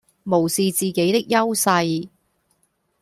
[0.23, 2.09] 無視自己的優勢